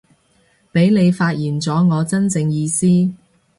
[0.73, 2.87] 畀你發現咗我真正意思